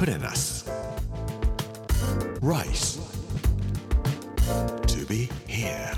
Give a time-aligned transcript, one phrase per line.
[0.00, 0.64] プレナス
[2.40, 3.02] Rice.
[4.86, 5.94] To be here.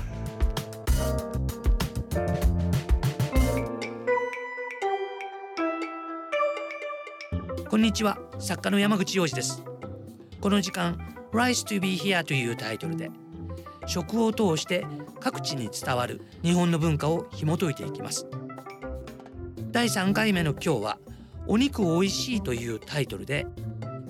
[7.69, 9.63] こんにちは作家の山口洋二です
[10.41, 10.97] この時間
[11.31, 13.09] Rice to be here というタイトルで
[13.85, 14.85] 食を通して
[15.21, 18.27] 各地に伝わる日本の文化を紐解いていきます。
[19.71, 20.97] 第3回目の今日は
[21.47, 23.45] お肉おいしいというタイトルで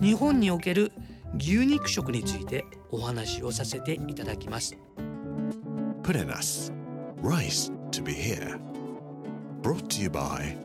[0.01, 0.91] 日本における
[1.37, 4.77] 牛肉食についてお話をさせていただきます。
[6.03, 6.73] プレナス
[7.21, 8.59] Rice to be here.
[9.61, 10.57] Brought to you by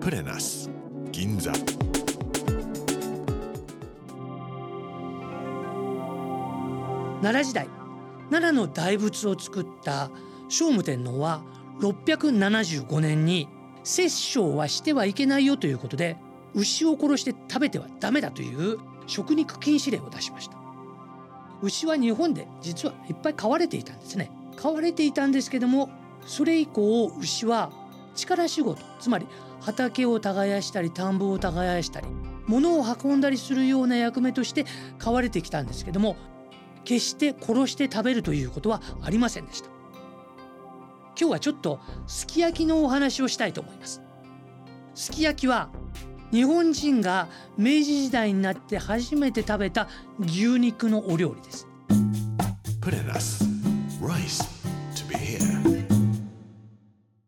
[0.00, 0.70] プレナス
[1.10, 1.50] 銀座
[7.22, 7.68] 奈良時代
[8.30, 10.10] 奈良の大仏を作った
[10.50, 11.42] 聖武天皇は
[11.80, 13.48] 675年に
[13.82, 16.18] 殺生はしてはいけないよということで
[16.54, 20.56] 牛を殺して食べてはダメだという食肉禁止令を出しました。
[21.62, 24.30] 牛は日本で実はいっぱい飼われていたんですね。
[24.56, 25.90] 飼われていたんですけども
[26.26, 27.70] それ以降牛は
[28.14, 29.26] 力仕事つまり
[29.60, 32.06] 畑を耕したり田んぼを耕したり
[32.46, 34.64] 物を運んだりするような役目として
[34.98, 36.16] 飼われてきたんですけども
[36.84, 39.70] 決して殺して食べるということはありませんでした。
[41.18, 44.02] 今日はちょっとすき焼きのお話をしたいと思います。
[44.94, 45.70] すき焼きは
[46.30, 49.88] 日本人が明治時代になって初めて食べた
[50.20, 51.66] 牛肉のお料理です。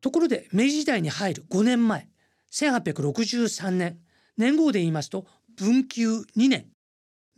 [0.00, 2.08] ところで明治時代に入る5年前
[2.52, 3.98] 1863年
[4.36, 6.66] 年号で言いますと文久2年。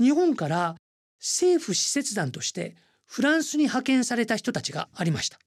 [0.01, 0.77] 日本から
[1.21, 5.39] 政府使節団としてフランスに派遣された人たちがありました。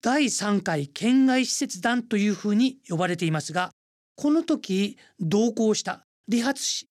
[0.00, 3.70] 第3回県外使節団というふうに呼ばれていますが
[4.20, 6.88] この時同行した理髪師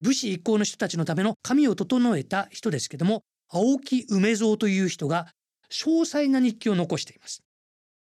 [0.00, 5.28] 武士一行の人たちのための髪を整えた人ですけども青木梅蔵という人が
[5.70, 7.44] 詳細な日記を残しています。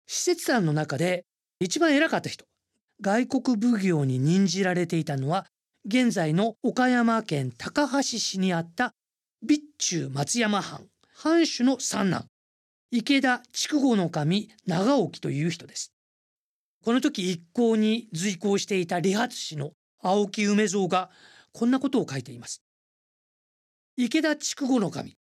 [0.06, 1.24] 使節団の中で
[1.62, 2.44] 一番偉かった人
[3.00, 5.46] 外国奉行に任じられていたのは
[5.86, 8.92] 現在の岡山県高梁市にあった
[9.42, 12.26] 備中松山藩藩主の三男
[12.92, 15.94] 池田筑後の神長沖という人です。
[16.84, 21.12] この時一行に随行していた理髪師の青木梅蔵が
[21.54, 22.64] こんなことを書いています。
[23.98, 25.16] 池田筑後の神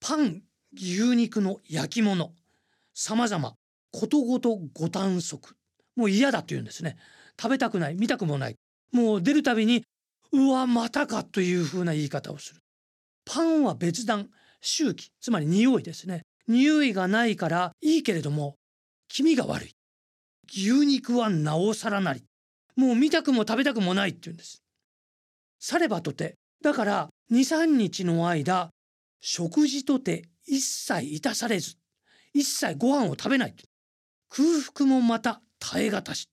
[0.00, 0.42] パン
[0.74, 2.32] 牛肉の焼き物
[2.92, 3.54] 様々
[3.90, 5.54] ことごとご短足
[5.96, 6.96] もう嫌だと言うんですね。
[7.40, 8.56] 食べたくない見たくもない。
[8.92, 9.84] もう出るたびに
[10.32, 12.60] うわまたかというふうな言い方をする。
[13.24, 14.28] パンは別段
[14.60, 16.22] 周期つまり匂いですね。
[16.48, 18.56] 匂いがないからいいけれども
[19.08, 19.74] 気味が悪い。
[20.48, 22.24] 牛肉はなおさらなり。
[22.76, 24.62] もう見たくも食べたくもないって言うんです。
[25.58, 26.36] さればとて。
[26.62, 28.70] だから23日の間
[29.20, 31.74] 食事とて一切いたされず
[32.34, 33.54] 一切ご飯を食べない
[34.28, 36.28] 空腹もまた耐え難し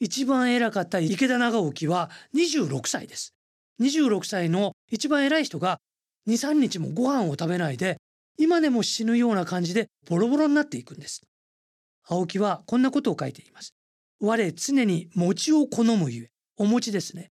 [0.00, 3.34] 一番偉かった池田長沖は26歳です。
[3.80, 5.78] 26歳の一番偉い人が
[6.28, 7.98] 23日もご飯を食べないで
[8.36, 11.22] 今でも死ぬような感じでボロボロになっていくんです。
[12.12, 13.74] 青木はこんなことを書いています。
[14.20, 17.30] 我常に餅を好むゆえお餅ですね。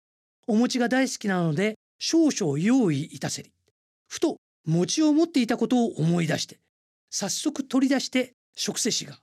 [0.46, 3.52] お餅が大好きなので少々用意いたせり。
[4.08, 6.60] ふと餅を持っていたことを思い出して
[7.10, 9.18] 早速取り出して食せしが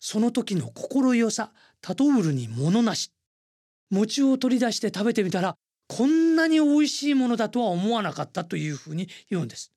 [0.00, 3.12] その時の心よさたとうるに物なし。
[3.90, 5.54] 餅を取り出して食べてみたら
[5.86, 9.73] こんなに美味しいものだとは思わなかったというふうに言うんです。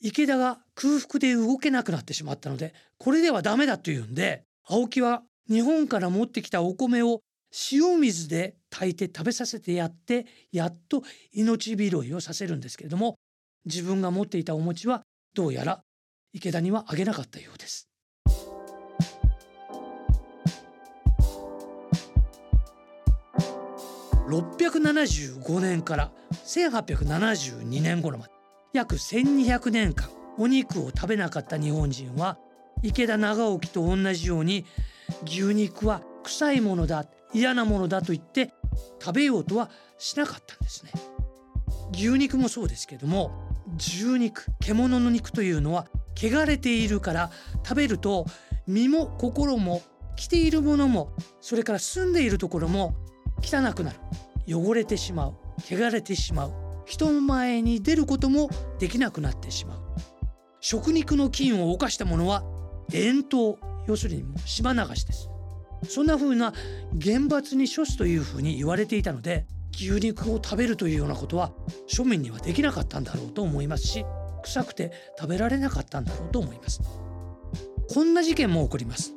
[0.00, 7.20] 池田が空腹で動けなくなってしまったのでこれではダメだというんで青木は日本から持ってきたお米を
[7.72, 11.02] 塩水で炊いて食べさせてやってやっと
[11.32, 13.16] 命拾いをさせるんですけれども
[13.66, 15.02] 自分が持っていたお餅は
[15.34, 15.82] どうやら
[16.32, 17.88] 池田にはあげなかったようです。
[24.28, 26.12] 675年から
[26.44, 28.39] 1872年頃まで。
[28.72, 30.08] 約1200年間
[30.38, 32.38] お肉を食べなかった日本人は
[32.82, 34.64] 池田長沖と同じように
[35.24, 38.52] 牛肉は臭いものだ嫌なものだと言って
[39.00, 40.92] 食べようとはしなかったんですね。
[41.92, 43.32] 牛肉もそうですけども
[43.76, 45.86] 獣肉獣の肉というのは
[46.16, 47.30] 汚れているから
[47.64, 48.26] 食べると
[48.66, 49.82] 身も心も
[50.16, 52.94] 着ているものもそれから住んでいるところも
[53.42, 53.96] 汚くなる。
[54.46, 55.34] 汚れてしまう。
[55.60, 56.69] 汚れてしまう。
[56.90, 58.50] 人前に出ることも
[58.80, 59.80] できなくなってしまう。
[60.60, 62.42] 食肉の菌を犯したものは
[62.92, 65.30] 遠投要するに島流しです。
[65.88, 66.52] そんな風な
[66.92, 71.52] 厳罰に処すというふうに言われていたので牛肉を食べるというようなことは
[71.88, 74.04] 庶民にはできなかったんだろうと思いますし
[74.42, 76.80] 臭くて食べられなかったんだろうと思います。
[77.94, 79.14] こんな事件も起こります。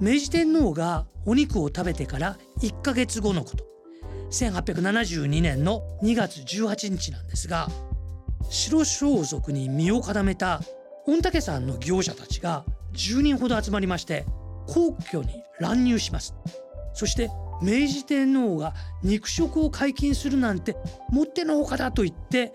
[0.00, 3.64] 明治天皇がお肉を食べてから1ヶ月後のこと。
[4.30, 7.68] 1872年の2月18日なんですが
[8.48, 10.60] 白装束に身を固めた
[11.06, 14.24] 御嶽山の業者たちが10人ほど集まりまして
[14.66, 16.34] 皇居に乱入します。
[16.94, 17.30] そして
[17.62, 20.76] 明治天皇が肉食を解禁するなんて
[21.10, 22.54] もってのほかだと言って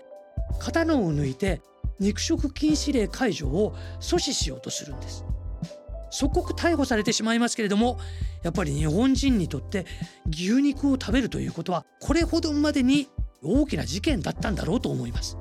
[0.58, 1.60] 刀を抜いて
[2.00, 5.24] 肉食禁止令解除を阻止しようとするんです。
[6.10, 7.98] 即刻逮捕されてしまいますけれども
[8.42, 9.86] やっぱり日本人にとって
[10.30, 13.08] 牛肉を食べるということはこれほどまでに
[13.42, 15.36] 大きな事件だったんだろうと思います。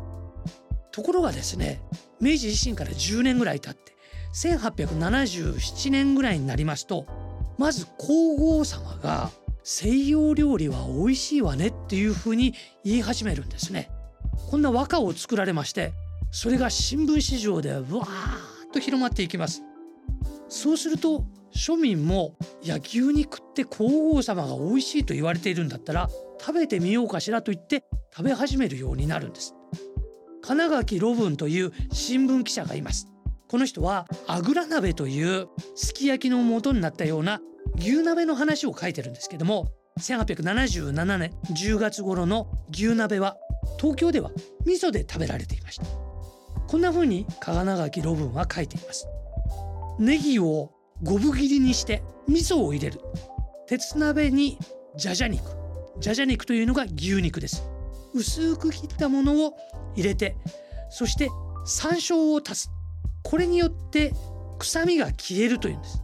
[0.91, 1.81] ところがですね
[2.21, 3.95] 明治維新から10年ぐらい経って
[4.33, 7.05] 1877年ぐらいになりますと
[7.57, 9.29] まず皇后様が
[9.63, 12.53] 西洋料理は美味しいわねっていうふうに
[12.83, 13.89] 言い始めるんですね。
[14.49, 15.93] こんな和歌を作られまして
[16.31, 18.05] それが新聞市場でわーっ
[18.73, 19.63] と広まっていきます。
[20.47, 21.25] そうすると
[21.55, 26.09] 庶民もいや牛肉って皇后様が美味しいと言われているんだったら
[26.39, 29.55] 食べてみようかしらと言って食べ始めるようになるんです。
[30.41, 33.07] 金垣ロブンという新聞記者がいます。
[33.47, 37.41] この人はあぐら鍋というすき焼きの元になったような
[37.77, 39.67] 牛鍋の話を書いてるんですけども
[39.99, 43.37] 1877年10月頃の牛鍋は
[43.79, 44.31] 東京では
[44.65, 45.85] 味噌で食べられていました。
[46.67, 49.07] こんな風に金垣ロブンは書いています。
[49.99, 50.71] ネギを
[51.03, 53.01] 五分切りにして味噌を入れる。
[53.67, 54.57] 鉄鍋に
[54.95, 55.43] じゃじゃ肉。
[55.99, 57.63] じゃじゃ肉というのが牛肉です。
[58.13, 59.57] 薄く切ったものを
[59.95, 60.37] 入れて
[60.89, 61.29] そして
[61.65, 62.71] 山椒を足す。
[63.23, 64.13] これによって
[64.59, 66.03] 臭みが消えるというんです。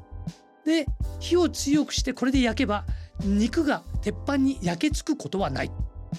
[0.66, 0.86] で
[1.20, 2.86] 火を強くしてこれで焼けば
[3.24, 5.72] 肉が鉄板に焼けつくことはない。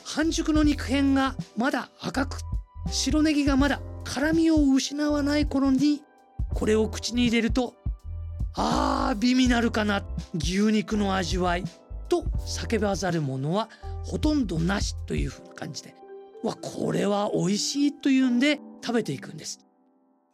[0.05, 2.41] 半熟の肉片がまだ赤く
[2.91, 6.03] 白ネギがまだ辛みを失わない頃に
[6.55, 7.75] これを口に入れると
[8.55, 10.05] あー美味なるかな
[10.35, 11.65] 牛肉の味わい
[12.09, 13.71] と叫ばざる者は
[14.05, 15.95] ほとんどなしというふうな感じで
[16.43, 19.61] わこれは美味しいというんで食べていくんです。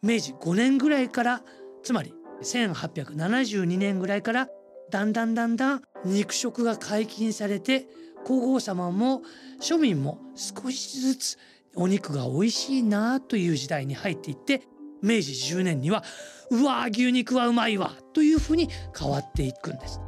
[0.02, 1.42] 明治5年ぐらいから
[1.82, 4.48] つまり1872年ぐらいから
[4.90, 7.86] だんだんだんだん肉食が解禁されて
[8.24, 9.22] 皇后様も
[9.60, 11.38] 庶民も少しずつ
[11.74, 14.62] お肉が美味しいなという時代に入っていって
[15.02, 16.02] 明治10年には
[16.50, 18.68] うわ牛肉はうまいわというふうに
[18.98, 20.00] 変わっていくんです。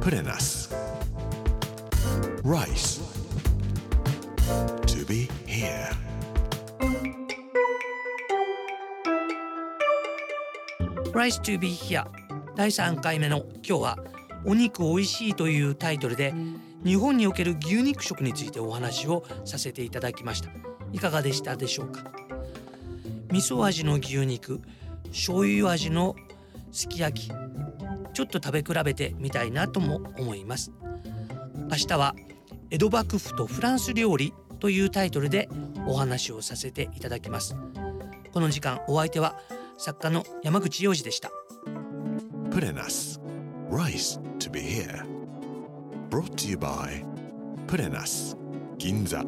[0.00, 0.70] プレナス。
[2.42, 3.00] Rice.
[4.86, 5.90] To be here.
[11.12, 12.04] Rice to be here
[12.56, 14.09] 第3回目の今日は
[14.44, 16.34] お肉美味しいというタイトルで
[16.84, 20.50] 日本における牛肉食についてお話をさせていただきました。
[20.92, 22.04] いかがでしたでしょうか？
[23.30, 24.60] 味噌味の牛肉
[25.08, 26.16] 醤油味の
[26.72, 27.32] すき焼き
[28.12, 30.72] ちょっと食べ比べてみたいなとも思います。
[31.70, 32.16] 明日は
[32.70, 35.48] 江戸幕府とフランス料理というタイトルで
[35.86, 37.56] お話をさせていただきます。
[38.32, 39.36] この時間お相手は
[39.76, 41.30] 作家の山口洋二でした。
[42.50, 43.20] プレナス
[43.70, 45.05] Rice to be here
[46.09, 47.03] Brought to you by
[47.67, 48.37] プレナス
[48.77, 49.23] 銀座